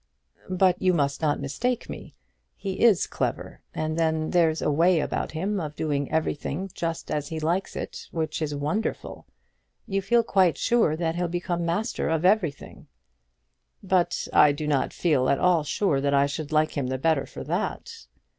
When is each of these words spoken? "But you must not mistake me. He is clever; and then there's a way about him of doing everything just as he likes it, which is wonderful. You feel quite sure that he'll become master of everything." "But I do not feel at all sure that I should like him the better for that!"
"But 0.49 0.81
you 0.81 0.95
must 0.95 1.21
not 1.21 1.39
mistake 1.39 1.87
me. 1.87 2.15
He 2.55 2.79
is 2.79 3.05
clever; 3.05 3.61
and 3.71 3.99
then 3.99 4.31
there's 4.31 4.59
a 4.59 4.71
way 4.71 4.99
about 4.99 5.33
him 5.33 5.59
of 5.59 5.75
doing 5.75 6.11
everything 6.11 6.71
just 6.73 7.11
as 7.11 7.27
he 7.27 7.39
likes 7.39 7.75
it, 7.75 8.07
which 8.09 8.41
is 8.41 8.55
wonderful. 8.55 9.27
You 9.85 10.01
feel 10.01 10.23
quite 10.23 10.57
sure 10.57 10.95
that 10.95 11.17
he'll 11.17 11.27
become 11.27 11.67
master 11.67 12.09
of 12.09 12.25
everything." 12.25 12.87
"But 13.83 14.27
I 14.33 14.51
do 14.53 14.65
not 14.67 14.91
feel 14.91 15.29
at 15.29 15.37
all 15.37 15.63
sure 15.63 16.01
that 16.01 16.15
I 16.15 16.25
should 16.25 16.51
like 16.51 16.75
him 16.75 16.87
the 16.87 16.97
better 16.97 17.27
for 17.27 17.43
that!" 17.43 18.07